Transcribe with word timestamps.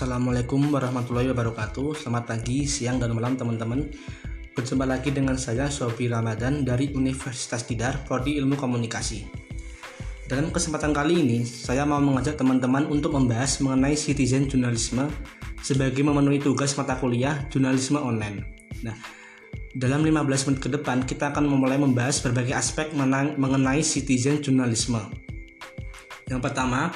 Assalamualaikum 0.00 0.72
warahmatullahi 0.72 1.28
wabarakatuh. 1.28 1.92
Selamat 1.92 2.32
pagi, 2.32 2.64
siang, 2.64 2.96
dan 2.96 3.12
malam 3.12 3.36
teman-teman. 3.36 3.84
Berjumpa 4.56 4.88
lagi 4.88 5.12
dengan 5.12 5.36
saya 5.36 5.68
Sofi 5.68 6.08
Ramadan 6.08 6.64
dari 6.64 6.88
Universitas 6.96 7.68
Tidar 7.68 8.00
Prodi 8.08 8.40
Ilmu 8.40 8.56
Komunikasi. 8.56 9.28
Dalam 10.24 10.48
kesempatan 10.56 10.96
kali 10.96 11.20
ini 11.20 11.38
Saya 11.44 11.84
mau 11.84 12.00
mengajak 12.00 12.40
teman-teman 12.40 12.88
untuk 12.88 13.12
membahas 13.12 13.60
mengenai 13.60 13.92
citizen 13.92 14.48
jurnalisme 14.48 15.04
Sebagai 15.60 16.00
memenuhi 16.00 16.40
tugas 16.40 16.80
mata 16.80 16.96
kuliah 16.96 17.36
jurnalisme 17.52 18.00
online. 18.00 18.40
Nah, 18.80 18.96
dalam 19.76 20.00
15 20.00 20.48
menit 20.48 20.60
ke 20.64 20.72
depan 20.80 21.04
kita 21.04 21.28
akan 21.28 21.44
memulai 21.44 21.76
membahas 21.76 22.24
berbagai 22.24 22.56
aspek 22.56 22.88
mengenai 23.36 23.84
citizen 23.84 24.40
jurnalisme. 24.40 25.12
Yang 26.24 26.40
pertama, 26.40 26.88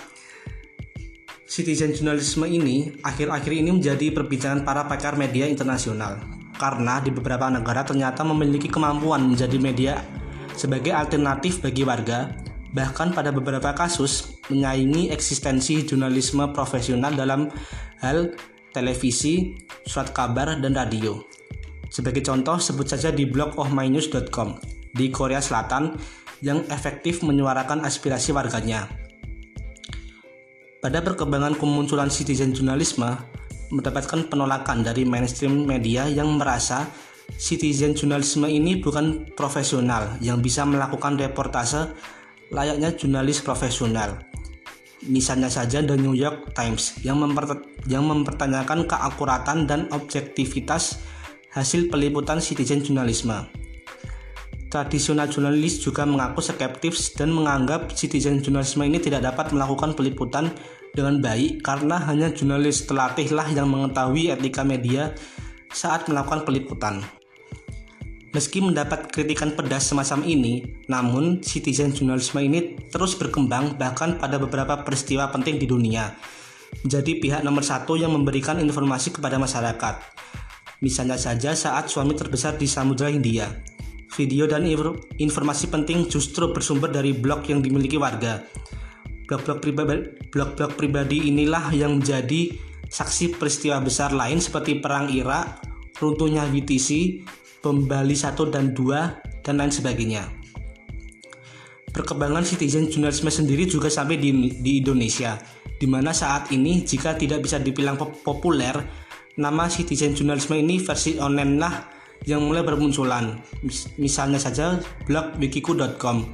Citizen 1.54 1.94
jurnalisme 1.94 2.50
ini 2.50 2.98
akhir-akhir 2.98 3.52
ini 3.54 3.70
menjadi 3.70 4.10
perbincangan 4.10 4.66
para 4.66 4.90
pakar 4.90 5.14
media 5.14 5.46
internasional 5.46 6.18
karena 6.58 6.98
di 6.98 7.14
beberapa 7.14 7.46
negara 7.46 7.86
ternyata 7.86 8.27
memiliki 8.27 8.66
kemampuan 8.66 9.22
menjadi 9.22 9.54
media 9.62 9.94
sebagai 10.58 10.90
alternatif 10.90 11.62
bagi 11.62 11.86
warga 11.86 12.34
bahkan 12.74 13.14
pada 13.14 13.30
beberapa 13.30 13.70
kasus 13.70 14.42
menyaingi 14.50 15.14
eksistensi 15.14 15.86
jurnalisme 15.86 16.50
profesional 16.50 17.14
dalam 17.14 17.46
hal 18.02 18.34
televisi, 18.74 19.55
surat 19.86 20.10
kabar, 20.10 20.58
dan 20.58 20.74
radio. 20.74 21.22
Sebagai 21.86 22.27
contoh, 22.27 22.58
sebut 22.58 22.91
saja 22.91 23.14
di 23.14 23.30
blog 23.30 23.55
ohmynews.com 23.55 24.58
di 24.91 25.06
Korea 25.14 25.38
Selatan 25.38 25.94
yang 26.42 26.66
efektif 26.66 27.22
menyuarakan 27.22 27.86
aspirasi 27.86 28.34
warganya 28.34 29.03
pada 30.84 31.01
perkembangan 31.01 31.56
kemunculan 31.56 32.12
citizen 32.12 32.53
jurnalisme, 32.53 33.08
mendapatkan 33.72 34.28
penolakan 34.28 34.84
dari 34.84 35.08
mainstream 35.08 35.64
media 35.64 36.05
yang 36.12 36.36
merasa 36.36 36.84
citizen 37.41 37.97
jurnalisme 37.97 38.45
ini 38.45 38.84
bukan 38.84 39.33
profesional 39.33 40.20
yang 40.20 40.45
bisa 40.45 40.69
melakukan 40.69 41.17
reportase 41.17 41.89
layaknya 42.53 42.92
jurnalis 42.92 43.41
profesional. 43.41 44.20
Misalnya 45.08 45.48
saja 45.48 45.81
The 45.81 45.97
New 45.97 46.12
York 46.12 46.53
Times 46.53 47.01
yang, 47.01 47.17
memper 47.17 47.64
yang 47.89 48.05
mempertanyakan 48.05 48.84
keakuratan 48.84 49.64
dan 49.64 49.89
objektivitas 49.89 51.01
hasil 51.56 51.89
peliputan 51.89 52.45
citizen 52.45 52.84
jurnalisme. 52.84 53.48
Tradisional 54.69 55.30
jurnalis 55.30 55.80
juga 55.80 56.03
mengaku 56.03 56.42
skeptis 56.42 57.14
dan 57.14 57.30
menganggap 57.30 57.95
citizen 57.95 58.42
jurnalisme 58.42 58.83
ini 58.83 58.98
tidak 58.98 59.23
dapat 59.23 59.55
melakukan 59.55 59.95
peliputan 59.95 60.51
dengan 60.95 61.19
baik 61.19 61.61
karena 61.61 61.98
hanya 62.06 62.31
jurnalis 62.31 62.87
terlatihlah 62.87 63.50
yang 63.50 63.67
mengetahui 63.67 64.31
etika 64.31 64.62
media 64.62 65.12
saat 65.75 66.06
melakukan 66.06 66.47
peliputan. 66.47 67.03
Meski 68.34 68.59
mendapat 68.59 69.14
kritikan 69.14 69.55
pedas 69.55 69.91
semacam 69.91 70.27
ini, 70.27 70.83
namun 70.91 71.39
citizen 71.39 71.95
jurnalisme 71.95 72.42
ini 72.42 72.75
terus 72.91 73.14
berkembang 73.14 73.78
bahkan 73.78 74.19
pada 74.19 74.42
beberapa 74.42 74.83
peristiwa 74.83 75.31
penting 75.31 75.59
di 75.59 75.70
dunia. 75.70 76.14
Menjadi 76.83 77.14
pihak 77.23 77.41
nomor 77.47 77.62
satu 77.62 77.95
yang 77.95 78.11
memberikan 78.11 78.58
informasi 78.58 79.14
kepada 79.14 79.39
masyarakat. 79.39 80.03
Misalnya 80.83 81.14
saja 81.14 81.55
saat 81.55 81.86
suami 81.86 82.19
terbesar 82.19 82.58
di 82.58 82.67
Samudra 82.67 83.06
Hindia, 83.06 83.47
video 84.19 84.51
dan 84.51 84.67
informasi 84.67 85.70
penting 85.70 86.11
justru 86.11 86.51
bersumber 86.51 86.91
dari 86.91 87.14
blog 87.14 87.47
yang 87.47 87.62
dimiliki 87.62 87.95
warga. 87.98 88.42
Blog-blog 89.25 89.58
pribadi, 89.64 89.97
blog-blog 90.28 90.72
pribadi 90.77 91.33
inilah 91.33 91.72
yang 91.72 92.00
menjadi 92.00 92.53
saksi 92.89 93.41
peristiwa 93.41 93.80
besar 93.80 94.12
lain 94.12 94.39
seperti 94.39 94.78
perang 94.78 95.08
Irak, 95.08 95.64
runtuhnya 95.98 96.45
WTC, 96.46 97.20
bom 97.64 97.89
Bali 97.89 98.12
1 98.12 98.36
dan 98.52 98.77
2, 98.77 99.42
dan 99.45 99.55
lain 99.57 99.73
sebagainya. 99.73 100.29
Perkembangan 101.95 102.42
citizen 102.42 102.90
journalism 102.90 103.30
sendiri 103.30 103.70
juga 103.70 103.86
sampai 103.86 104.18
di, 104.18 104.51
di 104.58 104.83
Indonesia, 104.83 105.39
di 105.79 105.86
mana 105.86 106.11
saat 106.11 106.51
ini 106.51 106.83
jika 106.83 107.14
tidak 107.14 107.46
bisa 107.46 107.62
dibilang 107.62 107.95
populer, 107.98 108.74
nama 109.39 109.70
citizen 109.70 110.14
journalism 110.14 110.58
ini 110.58 110.83
versi 110.83 111.17
online 111.23 111.55
lah 111.55 111.74
yang 112.27 112.42
mulai 112.42 112.67
bermunculan. 112.67 113.39
Misalnya 113.98 114.42
saja 114.42 114.80
blog 115.06 115.39
wikiku.com, 115.39 116.27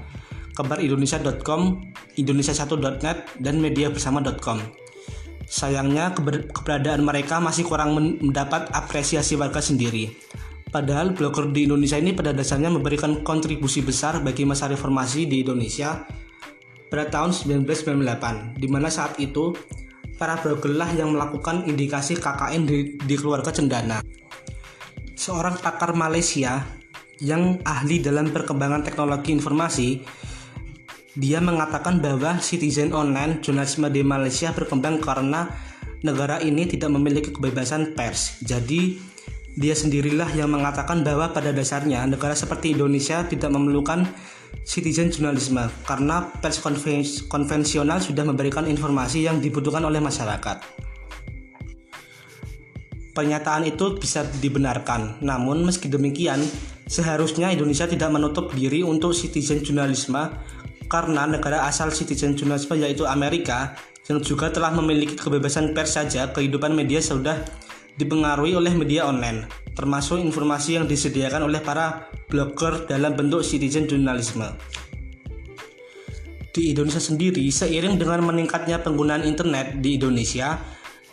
kabarindonesia.com, 0.60 1.81
indonesia1.net, 2.21 3.41
dan 3.41 3.54
mediabersama.com. 3.59 4.60
Sayangnya 5.48 6.15
keberadaan 6.53 7.03
mereka 7.03 7.41
masih 7.43 7.66
kurang 7.66 7.97
mendapat 7.97 8.71
apresiasi 8.71 9.34
warga 9.34 9.59
sendiri. 9.59 10.12
Padahal 10.71 11.16
blogger 11.16 11.50
di 11.50 11.66
Indonesia 11.66 11.98
ini 11.98 12.15
pada 12.15 12.31
dasarnya 12.31 12.71
memberikan 12.71 13.26
kontribusi 13.26 13.82
besar 13.82 14.22
bagi 14.22 14.47
masa 14.47 14.71
reformasi 14.71 15.26
di 15.26 15.43
Indonesia 15.43 16.06
pada 16.87 17.10
tahun 17.10 17.34
1998, 17.34 18.54
di 18.54 18.69
mana 18.71 18.87
saat 18.87 19.19
itu 19.19 19.50
para 20.15 20.38
bloggerlah 20.38 20.94
yang 20.94 21.10
melakukan 21.16 21.66
indikasi 21.66 22.15
KKN 22.15 22.62
di, 22.69 22.94
di 23.03 23.15
keluarga 23.19 23.50
cendana 23.50 23.98
seorang 25.21 25.60
pakar 25.60 25.92
Malaysia 25.92 26.65
yang 27.21 27.60
ahli 27.69 28.00
dalam 28.00 28.32
perkembangan 28.32 28.81
teknologi 28.81 29.37
informasi 29.37 30.00
dia 31.19 31.43
mengatakan 31.43 31.98
bahwa 31.98 32.38
citizen 32.38 32.94
online 32.94 33.43
jurnalisme 33.43 33.91
di 33.91 34.06
Malaysia 34.06 34.54
berkembang 34.54 35.03
karena 35.03 35.50
negara 36.06 36.38
ini 36.38 36.71
tidak 36.71 36.94
memiliki 36.94 37.34
kebebasan 37.34 37.98
pers. 37.98 38.38
Jadi 38.47 39.00
dia 39.59 39.75
sendirilah 39.75 40.31
yang 40.38 40.54
mengatakan 40.54 41.03
bahwa 41.03 41.34
pada 41.34 41.50
dasarnya 41.50 42.06
negara 42.06 42.38
seperti 42.38 42.78
Indonesia 42.78 43.26
tidak 43.26 43.50
memerlukan 43.50 44.06
citizen 44.62 45.10
jurnalisme 45.10 45.66
karena 45.82 46.31
pers 46.38 46.62
konvensional 47.27 47.98
sudah 47.98 48.22
memberikan 48.22 48.71
informasi 48.71 49.27
yang 49.27 49.42
dibutuhkan 49.42 49.82
oleh 49.82 49.98
masyarakat. 49.98 50.62
Pernyataan 53.10 53.66
itu 53.66 53.98
bisa 53.98 54.22
dibenarkan, 54.38 55.19
namun 55.19 55.66
meski 55.66 55.91
demikian, 55.91 56.38
seharusnya 56.87 57.50
Indonesia 57.50 57.91
tidak 57.91 58.06
menutup 58.15 58.54
diri 58.54 58.87
untuk 58.87 59.10
citizen 59.10 59.66
jurnalisme 59.66 60.31
karena 60.91 61.25
negara 61.25 61.71
asal 61.71 61.95
citizen 61.95 62.34
jurnalisme 62.34 62.75
yaitu 62.75 63.06
Amerika 63.06 63.78
yang 64.11 64.19
juga 64.19 64.51
telah 64.51 64.75
memiliki 64.75 65.15
kebebasan 65.15 65.71
pers 65.71 65.95
saja 65.95 66.34
kehidupan 66.34 66.75
media 66.75 66.99
sudah 66.99 67.39
dipengaruhi 67.95 68.59
oleh 68.59 68.75
media 68.75 69.06
online, 69.06 69.47
termasuk 69.78 70.19
informasi 70.19 70.83
yang 70.83 70.91
disediakan 70.91 71.47
oleh 71.47 71.62
para 71.62 72.11
blogger 72.27 72.91
dalam 72.91 73.15
bentuk 73.15 73.47
citizen 73.47 73.87
jurnalisme. 73.87 74.51
Di 76.51 76.75
Indonesia 76.75 76.99
sendiri, 76.99 77.47
seiring 77.47 77.95
dengan 77.95 78.27
meningkatnya 78.27 78.83
penggunaan 78.83 79.22
internet 79.22 79.78
di 79.78 79.95
Indonesia, 79.95 80.59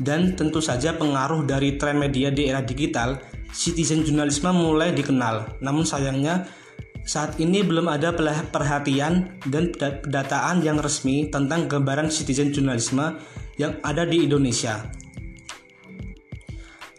dan 0.01 0.33
tentu 0.33 0.61
saja 0.61 0.97
pengaruh 0.97 1.45
dari 1.45 1.77
tren 1.77 2.01
media 2.01 2.33
di 2.33 2.49
era 2.49 2.61
digital, 2.65 3.21
citizen 3.53 4.01
jurnalisme 4.01 4.49
mulai 4.49 4.93
dikenal. 4.93 5.61
Namun 5.61 5.85
sayangnya 5.85 6.49
saat 7.07 7.39
ini 7.39 7.63
belum 7.63 7.87
ada 7.87 8.11
perhatian 8.51 9.39
dan 9.47 9.71
pendataan 9.71 10.59
yang 10.59 10.75
resmi 10.75 11.31
tentang 11.31 11.71
gambaran 11.71 12.11
citizen 12.11 12.51
jurnalisme 12.51 13.15
yang 13.55 13.79
ada 13.79 14.03
di 14.03 14.27
Indonesia. 14.27 14.91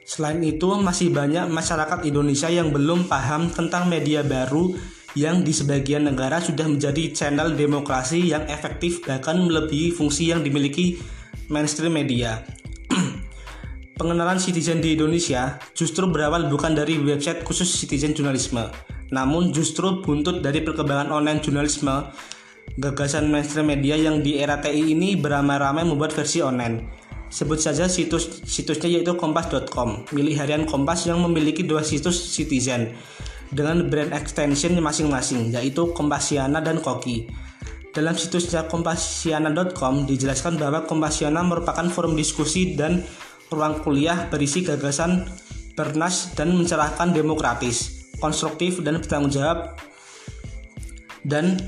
Selain 0.09 0.41
itu, 0.41 0.73
masih 0.81 1.13
banyak 1.13 1.53
masyarakat 1.53 2.09
Indonesia 2.09 2.49
yang 2.49 2.73
belum 2.73 3.13
paham 3.13 3.53
tentang 3.53 3.93
media 3.93 4.25
baru 4.25 4.73
yang 5.13 5.45
di 5.45 5.53
sebagian 5.53 6.09
negara 6.09 6.41
sudah 6.41 6.65
menjadi 6.65 7.13
channel 7.13 7.53
demokrasi 7.53 8.33
yang 8.33 8.49
efektif 8.49 9.05
bahkan 9.05 9.37
melebihi 9.37 9.93
fungsi 9.93 10.33
yang 10.33 10.41
dimiliki 10.41 10.97
mainstream 11.53 11.93
media. 11.93 12.41
Pengenalan 14.01 14.41
citizen 14.41 14.81
di 14.81 14.97
Indonesia 14.97 15.61
justru 15.77 16.09
berawal 16.09 16.49
bukan 16.49 16.73
dari 16.73 16.97
website 16.97 17.45
khusus 17.45 17.69
citizen 17.69 18.17
jurnalisme, 18.17 18.73
namun 19.09 19.53
justru 19.53 20.05
buntut 20.05 20.45
dari 20.45 20.61
perkembangan 20.61 21.13
online 21.13 21.41
jurnalisme. 21.41 22.13
Gagasan 22.79 23.33
mainstream 23.33 23.73
media 23.73 23.97
yang 23.97 24.21
di 24.21 24.39
era 24.39 24.61
TI 24.61 24.93
ini 24.93 25.17
beramai-ramai 25.19 25.89
membuat 25.89 26.15
versi 26.15 26.45
online. 26.45 26.85
Sebut 27.29 27.61
saja 27.61 27.89
situs 27.91 28.45
situsnya 28.49 28.89
yaitu 28.89 29.13
kompas.com, 29.17 30.09
milik 30.17 30.41
harian 30.41 30.65
Kompas 30.65 31.05
yang 31.05 31.21
memiliki 31.21 31.61
dua 31.61 31.85
situs 31.85 32.17
citizen 32.33 32.97
dengan 33.53 33.89
brand 33.89 34.13
extension 34.17 34.77
masing-masing 34.81 35.53
yaitu 35.53 35.93
Kompasiana 35.93 36.61
dan 36.65 36.81
Koki. 36.81 37.29
Dalam 37.93 38.15
situsnya 38.15 38.69
kompasiana.com 38.69 40.07
dijelaskan 40.07 40.61
bahwa 40.61 40.85
Kompasiana 40.85 41.41
merupakan 41.43 41.89
forum 41.89 42.15
diskusi 42.15 42.77
dan 42.77 43.03
ruang 43.49 43.81
kuliah 43.81 44.29
berisi 44.29 44.61
gagasan 44.65 45.25
bernas 45.73 46.37
dan 46.37 46.53
mencerahkan 46.55 47.11
demokratis, 47.11 47.98
konstruktif 48.19 48.83
dan 48.83 48.99
bertanggung 49.01 49.33
jawab 49.33 49.79
dan 51.27 51.59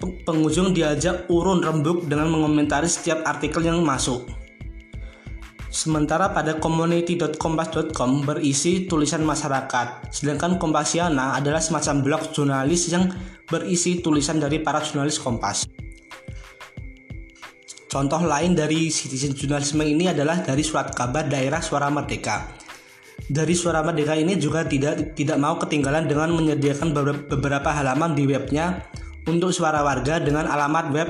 pengunjung 0.00 0.72
diajak 0.72 1.28
urun 1.28 1.60
rembuk 1.60 2.08
dengan 2.08 2.32
mengomentari 2.32 2.88
setiap 2.88 3.20
artikel 3.26 3.64
yang 3.64 3.84
masuk. 3.84 4.26
Sementara 5.70 6.34
pada 6.34 6.58
community.kompas.com 6.58 8.26
berisi 8.26 8.90
tulisan 8.90 9.22
masyarakat, 9.22 10.10
sedangkan 10.10 10.58
Kompasiana 10.58 11.38
adalah 11.38 11.62
semacam 11.62 12.02
blog 12.02 12.22
jurnalis 12.34 12.90
yang 12.90 13.06
berisi 13.46 14.02
tulisan 14.02 14.42
dari 14.42 14.58
para 14.58 14.82
jurnalis 14.82 15.22
Kompas. 15.22 15.70
Contoh 17.90 18.22
lain 18.22 18.54
dari 18.54 18.90
citizen 18.90 19.34
jurnalisme 19.34 19.82
ini 19.86 20.10
adalah 20.10 20.42
dari 20.42 20.62
surat 20.62 20.90
kabar 20.90 21.26
daerah 21.26 21.62
Suara 21.62 21.86
Merdeka. 21.86 22.50
Dari 23.30 23.54
Suara 23.54 23.86
Merdeka 23.86 24.18
ini 24.18 24.34
juga 24.34 24.66
tidak 24.66 25.14
tidak 25.14 25.38
mau 25.38 25.54
ketinggalan 25.54 26.10
dengan 26.10 26.34
menyediakan 26.34 26.90
beberapa 27.30 27.70
halaman 27.70 28.18
di 28.18 28.26
webnya 28.26 28.82
untuk 29.30 29.54
suara 29.54 29.86
warga 29.86 30.18
dengan 30.18 30.50
alamat 30.50 30.90
web 30.90 31.08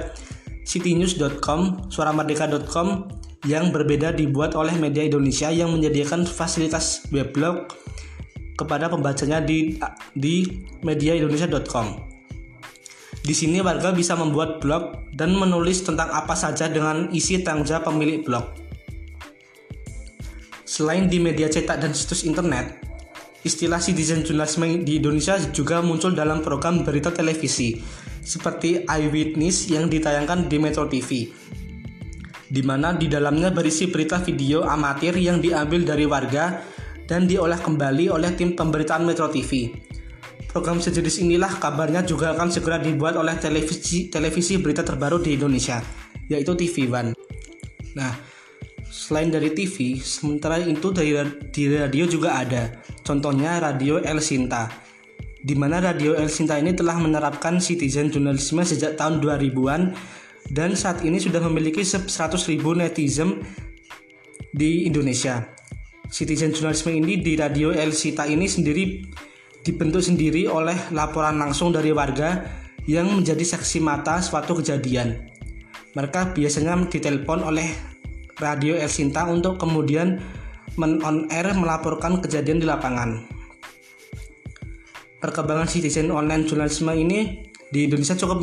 citynews.com, 0.68 1.88
suaramerdeka.com, 1.88 3.08
yang 3.48 3.72
berbeda 3.72 4.12
dibuat 4.12 4.52
oleh 4.52 4.76
media 4.76 5.00
Indonesia 5.00 5.48
yang 5.48 5.72
menyediakan 5.72 6.28
fasilitas 6.28 7.08
weblog 7.08 7.72
kepada 8.60 8.92
pembacanya 8.92 9.40
di 9.40 9.80
di 10.12 10.44
mediaindonesia.com. 10.84 12.10
Di 13.24 13.32
sini 13.32 13.64
warga 13.64 13.96
bisa 13.96 14.12
membuat 14.12 14.60
blog 14.60 15.08
dan 15.16 15.32
menulis 15.32 15.80
tentang 15.84 16.12
apa 16.12 16.36
saja 16.36 16.68
dengan 16.68 17.08
isi 17.16 17.40
jawab 17.40 17.88
pemilik 17.88 18.20
blog. 18.20 18.69
Selain 20.70 21.10
di 21.10 21.18
media 21.18 21.50
cetak 21.50 21.82
dan 21.82 21.90
situs 21.90 22.22
internet, 22.22 22.78
istilah 23.42 23.82
citizen 23.82 24.22
journalism 24.22 24.86
di 24.86 25.02
Indonesia 25.02 25.34
juga 25.50 25.82
muncul 25.82 26.14
dalam 26.14 26.46
program 26.46 26.86
berita 26.86 27.10
televisi 27.10 27.82
seperti 28.22 28.86
Eyewitness 28.86 29.66
yang 29.66 29.90
ditayangkan 29.90 30.46
di 30.46 30.62
Metro 30.62 30.86
TV 30.86 31.26
di 32.50 32.62
mana 32.66 32.94
di 32.94 33.06
dalamnya 33.06 33.54
berisi 33.54 33.86
berita 33.86 34.18
video 34.18 34.66
amatir 34.66 35.14
yang 35.14 35.38
diambil 35.38 35.86
dari 35.86 36.02
warga 36.02 36.62
dan 37.06 37.26
diolah 37.30 37.58
kembali 37.58 38.10
oleh 38.10 38.34
tim 38.34 38.58
pemberitaan 38.58 39.06
Metro 39.06 39.30
TV. 39.30 39.70
Program 40.50 40.82
sejenis 40.82 41.22
inilah 41.22 41.62
kabarnya 41.62 42.02
juga 42.02 42.34
akan 42.34 42.50
segera 42.50 42.82
dibuat 42.82 43.14
oleh 43.14 43.38
televisi 43.38 44.10
televisi 44.10 44.58
berita 44.58 44.82
terbaru 44.82 45.22
di 45.22 45.38
Indonesia, 45.38 45.78
yaitu 46.26 46.58
TV 46.58 46.90
One. 46.90 47.14
Nah, 47.94 48.29
selain 48.90 49.30
dari 49.30 49.54
TV, 49.54 50.02
sementara 50.02 50.58
itu 50.58 50.90
dari 50.90 51.14
di 51.54 51.70
radio 51.70 52.04
juga 52.10 52.42
ada. 52.42 52.74
Contohnya 53.06 53.62
Radio 53.62 54.02
El 54.02 54.18
Sinta, 54.18 54.66
di 55.40 55.54
mana 55.54 55.78
Radio 55.78 56.18
El 56.18 56.28
Sinta 56.28 56.58
ini 56.58 56.74
telah 56.74 56.98
menerapkan 56.98 57.62
citizen 57.62 58.10
journalism 58.10 58.60
sejak 58.66 58.98
tahun 58.98 59.22
2000-an 59.22 59.94
dan 60.50 60.74
saat 60.74 61.06
ini 61.06 61.22
sudah 61.22 61.38
memiliki 61.46 61.86
100 61.86 62.10
ribu 62.50 62.74
netizen 62.74 63.40
di 64.50 64.84
Indonesia. 64.84 65.46
Citizen 66.10 66.50
journalism 66.50 66.90
ini 66.90 67.22
di 67.22 67.38
radio 67.38 67.70
El 67.70 67.94
Sita 67.94 68.26
ini 68.26 68.50
sendiri 68.50 69.06
dibentuk 69.62 70.02
sendiri 70.02 70.50
oleh 70.50 70.90
laporan 70.90 71.38
langsung 71.38 71.70
dari 71.70 71.94
warga 71.94 72.42
yang 72.90 73.06
menjadi 73.14 73.46
saksi 73.46 73.78
mata 73.78 74.18
suatu 74.18 74.58
kejadian. 74.58 75.30
Mereka 75.94 76.34
biasanya 76.34 76.86
ditelepon 76.90 77.46
oleh 77.46 77.89
radio 78.40 78.74
El 78.74 78.88
Sinta 78.88 79.28
untuk 79.28 79.60
kemudian 79.60 80.18
men-on 80.80 81.28
air 81.28 81.52
melaporkan 81.52 82.24
kejadian 82.24 82.58
di 82.58 82.66
lapangan. 82.66 83.22
Perkembangan 85.20 85.68
citizen 85.68 86.08
online 86.08 86.48
journalism 86.48 86.88
ini 86.96 87.44
di 87.68 87.86
Indonesia 87.86 88.16
cukup 88.16 88.40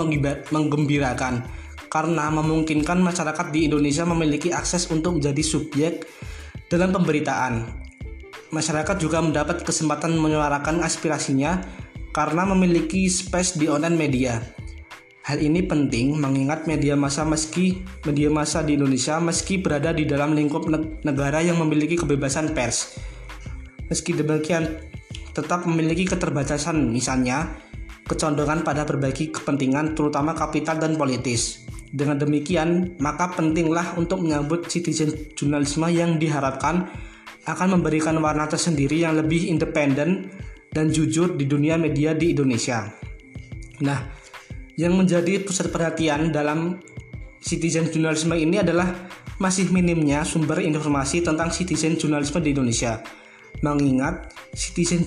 menggembirakan 0.54 1.42
karena 1.90 2.30
memungkinkan 2.30 3.02
masyarakat 3.02 3.50
di 3.50 3.66
Indonesia 3.66 4.06
memiliki 4.06 4.54
akses 4.54 4.86
untuk 4.94 5.18
menjadi 5.18 5.42
subjek 5.42 6.06
dalam 6.70 6.94
pemberitaan. 6.94 7.66
Masyarakat 8.54 8.96
juga 9.02 9.20
mendapat 9.20 9.66
kesempatan 9.66 10.16
menyuarakan 10.16 10.86
aspirasinya 10.86 11.60
karena 12.16 12.48
memiliki 12.48 13.10
space 13.12 13.60
di 13.60 13.68
online 13.68 13.98
media. 13.98 14.40
Hal 15.28 15.44
ini 15.44 15.60
penting 15.60 16.16
mengingat 16.16 16.72
media 16.72 16.96
massa 16.96 17.28
meski 17.28 17.84
media 18.08 18.32
massa 18.32 18.64
di 18.64 18.80
Indonesia 18.80 19.20
meski 19.20 19.60
berada 19.60 19.92
di 19.92 20.08
dalam 20.08 20.32
lingkup 20.32 20.72
negara 21.04 21.44
yang 21.44 21.60
memiliki 21.60 22.00
kebebasan 22.00 22.56
pers. 22.56 22.96
Meski 23.92 24.16
demikian 24.16 24.80
tetap 25.36 25.68
memiliki 25.68 26.08
keterbatasan 26.08 26.80
misalnya 26.96 27.60
kecondongan 28.08 28.64
pada 28.64 28.88
berbagi 28.88 29.28
kepentingan 29.36 30.00
terutama 30.00 30.32
kapital 30.32 30.80
dan 30.80 30.96
politis. 30.96 31.68
Dengan 31.92 32.24
demikian, 32.24 32.96
maka 33.04 33.28
pentinglah 33.36 34.00
untuk 34.00 34.24
menyambut 34.24 34.72
citizen 34.72 35.12
jurnalisme 35.36 35.92
yang 35.92 36.16
diharapkan 36.16 36.88
akan 37.44 37.76
memberikan 37.76 38.16
warna 38.24 38.48
tersendiri 38.48 39.04
yang 39.04 39.20
lebih 39.20 39.44
independen 39.52 40.32
dan 40.72 40.88
jujur 40.88 41.36
di 41.36 41.44
dunia 41.44 41.76
media 41.76 42.16
di 42.16 42.32
Indonesia. 42.32 42.88
Nah, 43.84 44.17
yang 44.78 44.94
menjadi 44.94 45.42
pusat 45.42 45.74
perhatian 45.74 46.30
dalam 46.30 46.78
citizen 47.42 47.90
jurnalisme 47.90 48.38
ini 48.38 48.62
adalah 48.62 48.94
masih 49.42 49.70
minimnya 49.74 50.22
sumber 50.22 50.62
informasi 50.62 51.26
tentang 51.26 51.50
citizen 51.50 51.98
jurnalisme 51.98 52.38
di 52.42 52.54
Indonesia. 52.54 53.02
Mengingat 53.66 54.38
citizen 54.54 55.02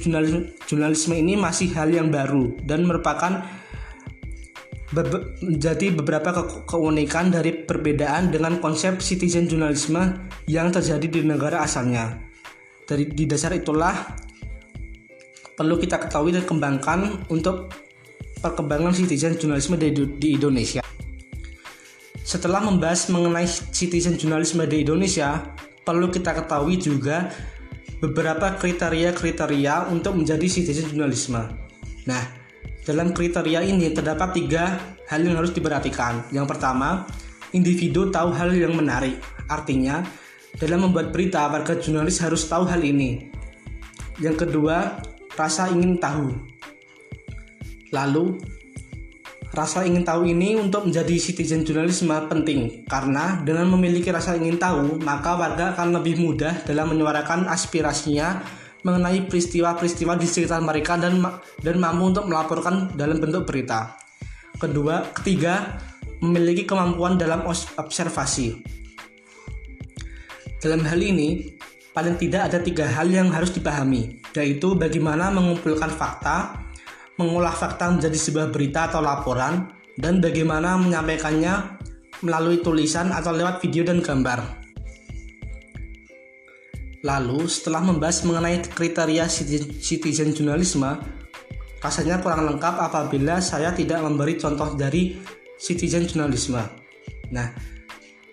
jurnalisme 0.66 1.14
ini 1.14 1.38
masih 1.38 1.70
hal 1.78 1.86
yang 1.86 2.10
baru 2.10 2.58
dan 2.66 2.82
merupakan 2.82 3.46
menjadi 4.90 5.94
beberapa 5.94 6.34
ke 6.34 6.42
keunikan 6.66 7.30
dari 7.30 7.62
perbedaan 7.62 8.34
dengan 8.34 8.58
konsep 8.58 8.98
citizen 8.98 9.46
journalism 9.46 10.02
yang 10.50 10.74
terjadi 10.74 11.06
di 11.06 11.20
negara 11.22 11.62
asalnya. 11.62 12.18
Dari 12.90 13.06
di 13.06 13.22
dasar 13.22 13.54
itulah 13.54 13.94
perlu 15.54 15.78
kita 15.78 16.02
ketahui 16.02 16.34
dan 16.34 16.42
kembangkan 16.42 17.30
untuk 17.30 17.70
perkembangan 18.40 18.96
citizen 18.96 19.36
journalism 19.36 19.76
di, 19.76 19.92
di 20.16 20.28
Indonesia. 20.34 20.82
Setelah 22.24 22.64
membahas 22.64 23.10
mengenai 23.12 23.46
citizen 23.48 24.16
journalism 24.16 24.64
di 24.64 24.82
Indonesia, 24.82 25.54
perlu 25.84 26.08
kita 26.08 26.32
ketahui 26.36 26.80
juga 26.80 27.28
beberapa 28.00 28.56
kriteria-kriteria 28.56 29.92
untuk 29.92 30.16
menjadi 30.16 30.46
citizen 30.48 30.88
journalism. 30.88 31.36
Nah, 32.08 32.22
dalam 32.86 33.12
kriteria 33.12 33.60
ini 33.66 33.92
terdapat 33.92 34.32
tiga 34.32 34.78
hal 35.10 35.20
yang 35.20 35.36
harus 35.36 35.52
diperhatikan. 35.52 36.32
Yang 36.32 36.56
pertama, 36.56 37.04
individu 37.52 38.08
tahu 38.08 38.32
hal 38.32 38.54
yang 38.54 38.72
menarik. 38.72 39.20
Artinya, 39.50 40.00
dalam 40.56 40.88
membuat 40.88 41.10
berita, 41.10 41.44
warga 41.50 41.76
jurnalis 41.76 42.22
harus 42.22 42.46
tahu 42.46 42.64
hal 42.64 42.80
ini. 42.80 43.30
Yang 44.22 44.46
kedua, 44.46 45.02
rasa 45.34 45.68
ingin 45.68 45.98
tahu. 45.98 46.34
Lalu, 47.90 48.38
rasa 49.50 49.82
ingin 49.82 50.06
tahu 50.06 50.30
ini 50.30 50.54
untuk 50.54 50.86
menjadi 50.86 51.14
citizen 51.18 51.66
jurnalisme 51.66 52.14
penting 52.30 52.86
karena 52.86 53.42
dengan 53.42 53.66
memiliki 53.66 54.14
rasa 54.14 54.38
ingin 54.38 54.58
tahu, 54.62 55.02
maka 55.02 55.34
warga 55.34 55.74
akan 55.74 55.98
lebih 55.98 56.22
mudah 56.22 56.62
dalam 56.62 56.94
menyuarakan 56.94 57.50
aspirasinya 57.50 58.42
mengenai 58.86 59.28
peristiwa-peristiwa 59.28 60.16
di 60.16 60.24
sekitar 60.24 60.62
mereka 60.64 60.96
dan 60.96 61.20
dan 61.60 61.76
mampu 61.76 62.14
untuk 62.14 62.24
melaporkan 62.30 62.94
dalam 62.96 63.20
bentuk 63.20 63.44
berita. 63.44 63.98
Kedua, 64.56 65.10
ketiga, 65.12 65.80
memiliki 66.20 66.64
kemampuan 66.68 67.16
dalam 67.16 67.44
observasi. 67.76 68.60
Dalam 70.60 70.84
hal 70.84 71.00
ini, 71.00 71.56
paling 71.96 72.20
tidak 72.20 72.52
ada 72.52 72.60
tiga 72.60 72.84
hal 72.84 73.08
yang 73.08 73.32
harus 73.32 73.52
dipahami, 73.56 74.20
yaitu 74.36 74.76
bagaimana 74.76 75.32
mengumpulkan 75.32 75.88
fakta, 75.88 76.60
mengolah 77.20 77.52
fakta 77.52 77.92
menjadi 77.92 78.16
sebuah 78.16 78.48
berita 78.48 78.88
atau 78.88 79.04
laporan, 79.04 79.68
dan 80.00 80.24
bagaimana 80.24 80.80
menyampaikannya 80.80 81.76
melalui 82.24 82.64
tulisan 82.64 83.12
atau 83.12 83.36
lewat 83.36 83.60
video 83.60 83.84
dan 83.84 84.00
gambar. 84.00 84.40
Lalu, 87.04 87.48
setelah 87.48 87.84
membahas 87.84 88.24
mengenai 88.24 88.60
kriteria 88.64 89.28
citizen 89.80 90.36
journalism, 90.36 90.84
rasanya 91.80 92.20
kurang 92.20 92.44
lengkap 92.44 92.76
apabila 92.76 93.40
saya 93.40 93.72
tidak 93.72 94.04
memberi 94.04 94.36
contoh 94.36 94.76
dari 94.76 95.16
citizen 95.56 96.04
journalism. 96.04 96.60
Nah, 97.32 97.48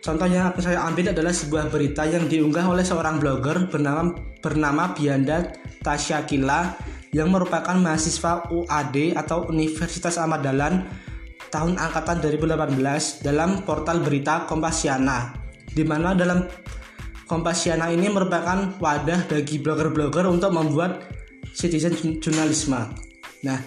contoh 0.03 0.27
yang 0.27 0.51
akan 0.51 0.60
saya 0.63 0.84
ambil 0.84 1.15
adalah 1.15 1.32
sebuah 1.32 1.72
berita 1.72 2.03
yang 2.08 2.27
diunggah 2.27 2.67
oleh 2.67 2.84
seorang 2.84 3.24
blogger 3.24 3.72
bernama 3.72 4.12
bernama 4.44 4.91
Bianda 4.91 5.56
Tasyakila 5.79 6.75
yang 7.17 7.33
merupakan 7.33 7.74
mahasiswa 7.74 8.45
UAD 8.53 9.17
atau 9.17 9.50
Universitas 9.50 10.21
Ahmad 10.21 10.45
Dahlan 10.45 10.86
tahun 11.50 11.81
angkatan 11.81 12.21
2018 12.21 13.25
dalam 13.25 13.65
portal 13.65 14.05
berita 14.05 14.45
Kompasiana 14.45 15.33
di 15.74 15.81
mana 15.81 16.13
dalam 16.13 16.45
Kompasiana 17.27 17.91
ini 17.91 18.07
merupakan 18.07 18.79
wadah 18.79 19.27
bagi 19.27 19.59
blogger-blogger 19.59 20.31
untuk 20.31 20.47
membuat 20.55 21.12
citizen 21.51 21.91
jurnalisme. 22.24 22.79
Nah, 23.43 23.59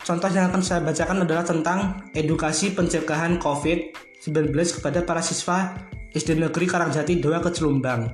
contoh 0.00 0.32
yang 0.32 0.48
akan 0.48 0.64
saya 0.64 0.80
bacakan 0.80 1.28
adalah 1.28 1.44
tentang 1.44 2.08
edukasi 2.16 2.72
pencegahan 2.72 3.36
COVID-19 3.36 4.56
kepada 4.80 5.04
para 5.04 5.20
siswa 5.20 5.76
SD 6.16 6.40
Negeri 6.40 6.64
Karangjati 6.64 7.20
2 7.20 7.44
Kecelumbang. 7.44 8.08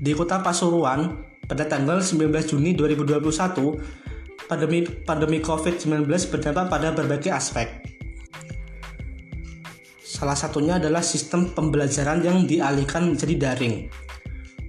Di 0.00 0.16
kota 0.16 0.40
Pasuruan, 0.40 1.33
pada 1.44 1.68
tanggal 1.68 2.00
19 2.00 2.32
Juni 2.48 2.72
2021, 2.72 4.48
pandemi, 4.48 4.84
pandemi 5.04 5.38
COVID-19 5.40 6.08
berdampak 6.32 6.66
pada 6.72 6.88
berbagai 6.92 7.32
aspek. 7.32 7.68
Salah 10.00 10.38
satunya 10.38 10.78
adalah 10.78 11.02
sistem 11.02 11.50
pembelajaran 11.52 12.22
yang 12.22 12.46
dialihkan 12.46 13.12
menjadi 13.12 13.34
daring. 13.50 13.90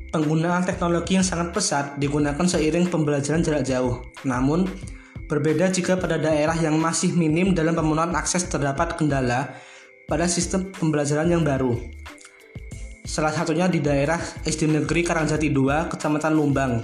Penggunaan 0.10 0.64
teknologi 0.64 1.20
yang 1.20 1.28
sangat 1.28 1.52
pesat 1.52 2.00
digunakan 2.00 2.40
seiring 2.40 2.88
pembelajaran 2.88 3.44
jarak 3.44 3.68
jauh. 3.68 4.02
Namun, 4.24 4.66
berbeda 5.28 5.70
jika 5.70 6.00
pada 6.00 6.16
daerah 6.16 6.56
yang 6.56 6.80
masih 6.80 7.14
minim 7.14 7.52
dalam 7.52 7.76
pemenuhan 7.76 8.16
akses 8.16 8.48
terdapat 8.48 8.96
kendala 8.96 9.54
pada 10.08 10.26
sistem 10.26 10.72
pembelajaran 10.72 11.30
yang 11.30 11.44
baru. 11.44 11.78
Salah 13.06 13.30
satunya 13.30 13.70
di 13.70 13.86
daerah 13.86 14.18
SD 14.18 14.66
Negeri 14.66 15.06
Karangjati 15.06 15.54
2, 15.54 15.94
Kecamatan 15.94 16.34
Lumbang. 16.34 16.82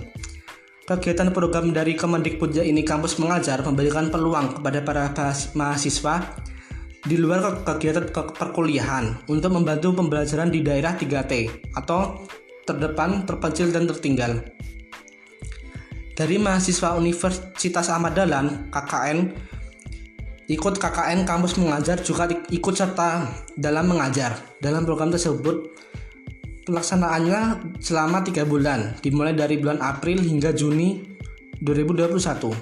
Kegiatan 0.85 1.33
program 1.33 1.73
dari 1.73 1.97
Kemendikbud 1.97 2.61
ini 2.61 2.85
kampus 2.85 3.17
mengajar 3.17 3.65
memberikan 3.65 4.13
peluang 4.13 4.61
kepada 4.61 4.85
para 4.85 5.09
mahasiswa 5.57 6.21
di 7.09 7.17
luar 7.17 7.65
kegiatan 7.65 8.13
perkuliahan 8.13 9.25
untuk 9.33 9.49
membantu 9.49 9.97
pembelajaran 9.97 10.53
di 10.53 10.61
daerah 10.61 10.93
3T 10.93 11.49
atau 11.73 12.21
terdepan, 12.69 13.25
terpencil, 13.25 13.73
dan 13.73 13.89
tertinggal. 13.89 14.45
Dari 16.13 16.37
mahasiswa 16.37 17.01
Universitas 17.01 17.89
Ahmad 17.89 18.13
Dahlan, 18.13 18.69
KKN, 18.69 19.19
ikut 20.53 20.77
KKN 20.77 21.25
kampus 21.25 21.57
mengajar 21.57 21.97
juga 22.05 22.29
ikut 22.29 22.73
serta 22.77 23.25
dalam 23.57 23.89
mengajar. 23.89 24.37
Dalam 24.61 24.85
program 24.85 25.09
tersebut, 25.09 25.80
Pelaksanaannya 26.61 27.73
selama 27.81 28.21
tiga 28.21 28.45
bulan, 28.45 28.93
dimulai 29.01 29.33
dari 29.33 29.57
bulan 29.57 29.81
April 29.81 30.21
hingga 30.21 30.53
Juni 30.53 31.01
2021. 31.57 32.53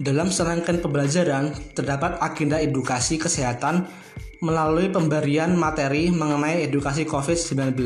Dalam 0.00 0.32
serangkaian 0.32 0.80
pembelajaran, 0.80 1.52
terdapat 1.76 2.16
agenda 2.24 2.56
edukasi 2.56 3.20
kesehatan 3.20 3.84
melalui 4.40 4.88
pemberian 4.88 5.52
materi 5.60 6.08
mengenai 6.08 6.64
edukasi 6.64 7.04
COVID-19 7.04 7.76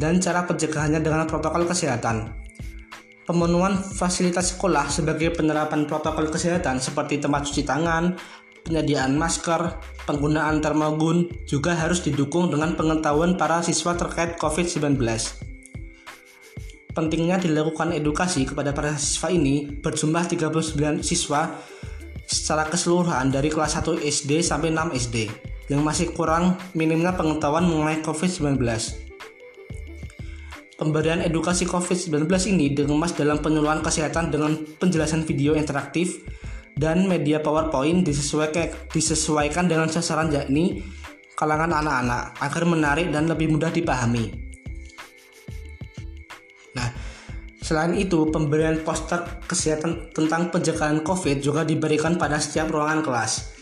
dan 0.00 0.16
cara 0.24 0.48
pencegahannya 0.48 1.04
dengan 1.04 1.28
protokol 1.28 1.68
kesehatan. 1.68 2.32
Pemenuhan 3.24 3.80
fasilitas 3.80 4.56
sekolah 4.56 4.88
sebagai 4.88 5.32
penerapan 5.32 5.84
protokol 5.84 6.32
kesehatan 6.32 6.80
seperti 6.80 7.20
tempat 7.20 7.48
cuci 7.48 7.68
tangan, 7.68 8.16
penyediaan 8.64 9.14
masker, 9.14 9.76
penggunaan 10.08 10.64
termogun 10.64 11.28
juga 11.44 11.76
harus 11.76 12.00
didukung 12.00 12.48
dengan 12.48 12.72
pengetahuan 12.74 13.36
para 13.36 13.60
siswa 13.60 13.92
terkait 13.94 14.40
COVID-19. 14.40 14.96
Pentingnya 16.94 17.36
dilakukan 17.42 17.92
edukasi 17.92 18.48
kepada 18.48 18.72
para 18.72 18.96
siswa 18.96 19.28
ini 19.28 19.68
berjumlah 19.82 20.24
39 20.30 21.04
siswa 21.04 21.52
secara 22.24 22.64
keseluruhan 22.70 23.28
dari 23.28 23.52
kelas 23.52 23.76
1 23.82 24.00
SD 24.00 24.40
sampai 24.40 24.72
6 24.72 24.96
SD 24.96 25.16
yang 25.68 25.84
masih 25.84 26.12
kurang 26.12 26.56
minimnya 26.72 27.12
pengetahuan 27.12 27.68
mengenai 27.68 28.00
COVID-19. 28.00 28.60
Pemberian 30.74 31.22
edukasi 31.22 31.64
COVID-19 31.70 32.26
ini 32.50 32.74
dikemas 32.74 33.14
dalam 33.14 33.38
penyuluhan 33.38 33.78
kesehatan 33.80 34.34
dengan 34.34 34.58
penjelasan 34.78 35.22
video 35.22 35.54
interaktif 35.54 36.22
dan 36.74 37.06
media 37.06 37.38
PowerPoint 37.38 38.02
disesuaikan, 38.02 38.70
disesuaikan 38.90 39.70
dengan 39.70 39.86
sasaran 39.86 40.30
yakni 40.30 40.82
kalangan 41.38 41.70
anak-anak 41.70 42.38
agar 42.42 42.62
menarik 42.66 43.06
dan 43.10 43.30
lebih 43.30 43.50
mudah 43.50 43.70
dipahami. 43.70 44.30
Nah, 46.74 46.90
selain 47.62 47.94
itu, 47.94 48.26
pemberian 48.30 48.82
poster 48.82 49.22
kesehatan 49.46 50.10
tentang 50.10 50.50
pencegahan 50.50 51.02
COVID 51.06 51.38
juga 51.38 51.62
diberikan 51.62 52.18
pada 52.18 52.42
setiap 52.42 52.70
ruangan 52.70 53.02
kelas. 53.02 53.54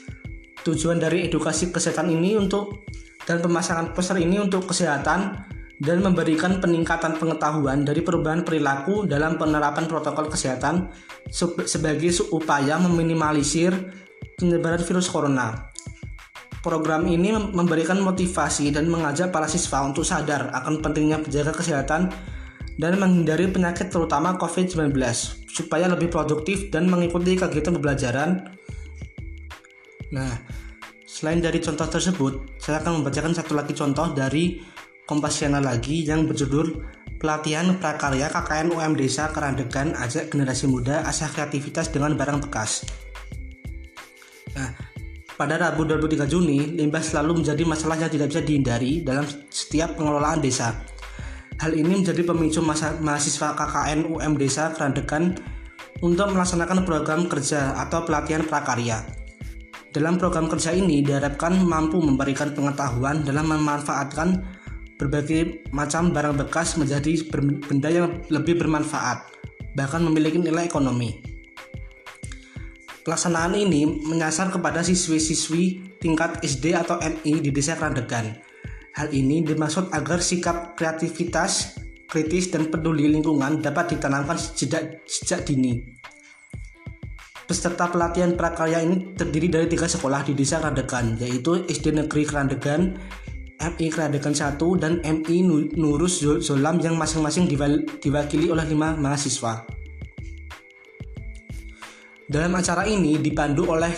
Tujuan 0.62 1.02
dari 1.02 1.28
edukasi 1.28 1.75
kesehatan 1.75 2.09
ini 2.09 2.38
untuk 2.38 2.87
dan 3.28 3.42
pemasangan 3.42 3.92
poster 3.92 4.19
ini 4.19 4.38
untuk 4.40 4.66
kesehatan 4.66 5.51
dan 5.82 5.98
memberikan 5.98 6.62
peningkatan 6.62 7.18
pengetahuan 7.18 7.82
dari 7.82 8.06
perubahan 8.06 8.46
perilaku 8.46 9.02
dalam 9.02 9.34
penerapan 9.34 9.90
protokol 9.90 10.30
kesehatan 10.30 10.94
sebagai 11.66 12.14
upaya 12.30 12.78
meminimalisir 12.78 13.74
penyebaran 14.38 14.78
virus 14.78 15.10
corona. 15.10 15.74
Program 16.62 17.02
ini 17.10 17.34
memberikan 17.34 17.98
motivasi 17.98 18.70
dan 18.70 18.86
mengajak 18.86 19.34
para 19.34 19.50
siswa 19.50 19.82
untuk 19.82 20.06
sadar 20.06 20.54
akan 20.54 20.78
pentingnya 20.78 21.18
menjaga 21.18 21.50
kesehatan 21.50 22.14
dan 22.78 22.92
menghindari 23.02 23.50
penyakit 23.50 23.90
terutama 23.90 24.38
COVID-19 24.38 24.94
supaya 25.50 25.90
lebih 25.90 26.14
produktif 26.14 26.70
dan 26.70 26.86
mengikuti 26.86 27.34
kegiatan 27.34 27.74
pembelajaran. 27.74 28.30
Nah, 30.14 30.30
selain 31.02 31.42
dari 31.42 31.58
contoh 31.58 31.90
tersebut, 31.90 32.62
saya 32.62 32.78
akan 32.78 33.02
membacakan 33.02 33.34
satu 33.34 33.58
lagi 33.58 33.74
contoh 33.74 34.14
dari 34.14 34.71
Kompasiana 35.02 35.59
lagi 35.59 36.06
yang 36.06 36.30
berjudul 36.30 36.78
Pelatihan 37.18 37.78
Prakarya 37.78 38.30
KKN 38.30 38.75
UM 38.75 38.99
Desa 38.99 39.30
Kerandegan 39.30 39.94
ajak 39.94 40.35
generasi 40.35 40.66
muda 40.66 41.06
asah 41.06 41.30
kreativitas 41.30 41.90
dengan 41.90 42.18
barang 42.18 42.42
bekas. 42.47 42.82
Nah, 44.59 44.75
pada 45.38 45.59
Rabu 45.59 45.87
23 45.87 46.26
Juni, 46.26 46.75
limbah 46.78 47.02
selalu 47.02 47.42
menjadi 47.42 47.62
masalah 47.62 47.99
yang 47.99 48.11
tidak 48.11 48.30
bisa 48.30 48.42
dihindari 48.42 49.06
dalam 49.06 49.26
setiap 49.50 49.94
pengelolaan 49.99 50.42
desa. 50.42 50.75
Hal 51.62 51.75
ini 51.75 52.02
menjadi 52.02 52.23
pemicu 52.26 52.62
mahasiswa 53.02 53.49
KKN 53.54 54.06
UM 54.06 54.35
Desa 54.35 54.75
Kerandegan 54.75 55.38
untuk 56.02 56.30
melaksanakan 56.35 56.82
program 56.82 57.30
kerja 57.30 57.78
atau 57.78 58.02
pelatihan 58.02 58.42
prakarya. 58.42 59.02
Dalam 59.94 60.18
program 60.18 60.50
kerja 60.50 60.75
ini 60.75 61.06
diharapkan 61.06 61.54
mampu 61.62 62.02
memberikan 62.02 62.50
pengetahuan 62.50 63.23
dalam 63.23 63.47
memanfaatkan 63.47 64.62
berbagai 65.02 65.66
macam 65.75 66.14
barang 66.14 66.38
bekas 66.47 66.78
menjadi 66.78 67.26
benda 67.66 67.90
yang 67.90 68.23
lebih 68.30 68.62
bermanfaat, 68.62 69.26
bahkan 69.75 69.99
memiliki 70.06 70.38
nilai 70.38 70.71
ekonomi. 70.71 71.18
Pelaksanaan 73.02 73.59
ini 73.59 73.82
menyasar 74.06 74.54
kepada 74.54 74.78
siswi-siswi 74.87 75.99
tingkat 75.99 76.38
SD 76.47 76.78
atau 76.78 77.02
MI 77.02 77.42
di 77.42 77.50
Desa 77.50 77.75
Kerandegan. 77.75 78.38
Hal 78.94 79.11
ini 79.11 79.42
dimaksud 79.42 79.90
agar 79.90 80.23
sikap 80.23 80.78
kreativitas, 80.78 81.82
kritis, 82.06 82.54
dan 82.54 82.71
peduli 82.71 83.11
lingkungan 83.11 83.59
dapat 83.59 83.99
ditanamkan 83.99 84.38
sejak, 84.38 85.02
sejak 85.02 85.42
dini. 85.42 85.82
Peserta 87.42 87.90
pelatihan 87.90 88.38
prakarya 88.38 88.87
ini 88.87 89.18
terdiri 89.18 89.50
dari 89.50 89.66
tiga 89.66 89.90
sekolah 89.90 90.23
di 90.23 90.38
Desa 90.38 90.62
Kerandegan, 90.62 91.18
yaitu 91.18 91.66
SD 91.66 91.90
Negeri 91.99 92.23
Kerandegan, 92.23 92.94
MI 93.62 93.87
Keradekan 93.88 94.35
1 94.35 94.59
dan 94.83 94.99
MI 95.00 95.47
Nurus 95.78 96.19
Zolam 96.21 96.83
yang 96.83 96.99
masing-masing 96.99 97.47
diwakili 98.02 98.50
oleh 98.50 98.66
lima 98.66 98.99
mahasiswa. 98.99 99.62
Dalam 102.26 102.52
acara 102.57 102.88
ini 102.88 103.21
dipandu 103.21 103.71
oleh 103.71 103.92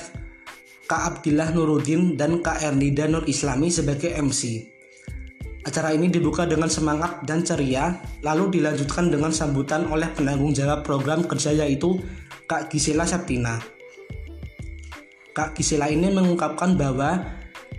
Kak 0.84 1.02
Abdillah 1.16 1.54
Nuruddin 1.56 2.18
dan 2.18 2.44
Kak 2.44 2.60
Ernida 2.60 3.08
Nur 3.08 3.24
Islami 3.24 3.72
sebagai 3.72 4.12
MC. 4.20 4.74
Acara 5.64 5.96
ini 5.96 6.12
dibuka 6.12 6.44
dengan 6.44 6.68
semangat 6.68 7.24
dan 7.24 7.40
ceria, 7.40 7.96
lalu 8.20 8.60
dilanjutkan 8.60 9.08
dengan 9.08 9.32
sambutan 9.32 9.88
oleh 9.88 10.12
penanggung 10.12 10.52
jawab 10.52 10.84
program 10.84 11.24
kerja 11.24 11.56
yaitu 11.56 11.96
Kak 12.44 12.68
Gisela 12.68 13.08
Septina. 13.08 13.56
Kak 15.32 15.56
Gisela 15.56 15.88
ini 15.88 16.12
mengungkapkan 16.12 16.76
bahwa 16.76 17.24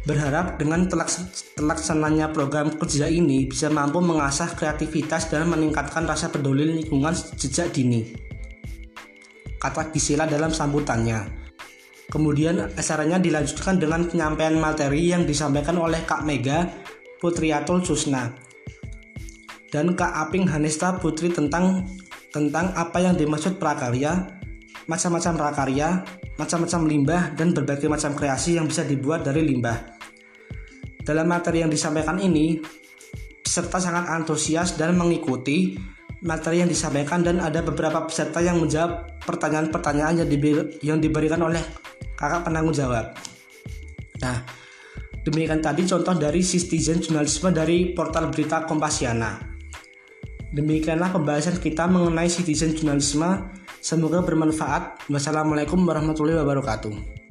Berharap 0.06 0.62
dengan 0.62 0.86
terlaksananya 0.86 2.30
program 2.30 2.78
kerja 2.78 3.10
ini 3.10 3.50
bisa 3.50 3.74
mampu 3.74 3.98
mengasah 4.06 4.54
kreativitas 4.54 5.34
dan 5.34 5.50
meningkatkan 5.50 6.06
rasa 6.06 6.30
peduli 6.30 6.70
lingkungan 6.78 7.18
sejak 7.18 7.74
dini. 7.74 8.14
Kata 9.58 9.90
Gisela 9.90 10.30
dalam 10.30 10.54
sambutannya. 10.54 11.26
Kemudian 12.06 12.70
acaranya 12.78 13.18
dilanjutkan 13.18 13.82
dengan 13.82 14.06
penyampaian 14.06 14.54
materi 14.62 15.10
yang 15.10 15.26
disampaikan 15.26 15.82
oleh 15.82 16.06
Kak 16.06 16.22
Mega 16.22 16.70
Putriatul 17.18 17.82
Susna 17.82 18.30
dan 19.74 19.98
Kak 19.98 20.14
Aping 20.14 20.46
Hanesta 20.46 21.02
Putri 21.02 21.34
tentang 21.34 21.84
tentang 22.30 22.72
apa 22.78 23.02
yang 23.02 23.18
dimaksud 23.18 23.58
prakarya, 23.58 24.28
macam-macam 24.86 25.34
prakarya, 25.34 26.06
macam-macam 26.38 26.82
limbah 26.86 27.24
dan 27.34 27.58
berbagai 27.58 27.90
macam 27.90 28.14
kreasi 28.14 28.60
yang 28.60 28.70
bisa 28.70 28.86
dibuat 28.86 29.26
dari 29.26 29.42
limbah. 29.42 29.95
Dalam 31.06 31.30
materi 31.30 31.62
yang 31.62 31.70
disampaikan 31.70 32.18
ini, 32.18 32.58
peserta 33.46 33.78
sangat 33.78 34.10
antusias 34.10 34.74
dan 34.74 34.98
mengikuti 34.98 35.78
materi 36.26 36.66
yang 36.66 36.70
disampaikan 36.72 37.22
dan 37.22 37.38
ada 37.38 37.62
beberapa 37.62 38.10
peserta 38.10 38.42
yang 38.42 38.58
menjawab 38.58 39.22
pertanyaan-pertanyaan 39.22 40.26
yang, 40.82 40.98
diberikan 40.98 41.46
oleh 41.46 41.62
kakak 42.18 42.42
penanggung 42.42 42.74
jawab. 42.74 43.14
Nah, 44.26 44.42
Demikian 45.26 45.58
tadi 45.58 45.90
contoh 45.90 46.14
dari 46.14 46.46
citizen 46.46 47.02
jurnalisme 47.02 47.50
dari 47.50 47.98
portal 47.98 48.30
berita 48.30 48.62
Kompasiana. 48.70 49.42
Demikianlah 50.54 51.10
pembahasan 51.10 51.58
kita 51.58 51.90
mengenai 51.90 52.30
citizen 52.30 52.78
jurnalisme. 52.78 53.50
Semoga 53.82 54.22
bermanfaat. 54.22 55.10
Wassalamualaikum 55.10 55.82
warahmatullahi 55.82 56.38
wabarakatuh. 56.46 57.25